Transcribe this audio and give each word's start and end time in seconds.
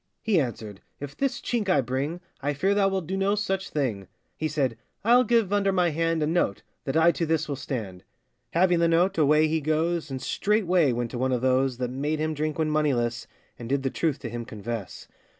He 0.23 0.39
answered, 0.41 0.81
'If 0.99 1.15
this 1.15 1.39
chink 1.39 1.69
I 1.69 1.79
bring, 1.81 2.21
I 2.41 2.55
fear 2.55 2.73
thou 2.73 2.87
wilt 2.89 3.05
do 3.05 3.15
no 3.15 3.35
such 3.35 3.69
thing. 3.69 4.07
He 4.35 4.47
said, 4.47 4.75
'I'll 5.05 5.23
give 5.25 5.53
under 5.53 5.71
my 5.71 5.91
hand, 5.91 6.23
A 6.23 6.25
note, 6.25 6.63
that 6.85 6.97
I 6.97 7.11
to 7.11 7.23
this 7.23 7.47
will 7.47 7.55
stand.' 7.55 8.03
Having 8.53 8.79
the 8.79 8.87
note, 8.87 9.19
away 9.19 9.47
he 9.47 9.61
goes, 9.61 10.09
And 10.09 10.19
straightway 10.19 10.91
went 10.91 11.11
to 11.11 11.19
one 11.19 11.31
of 11.31 11.41
those 11.41 11.77
That 11.77 11.91
made 11.91 12.17
him 12.17 12.33
drink 12.33 12.57
when 12.57 12.71
moneyless, 12.71 13.27
And 13.59 13.69
did 13.69 13.83
the 13.83 13.91
truth 13.91 14.17
to 14.21 14.29
him 14.29 14.43
confess. 14.43 15.07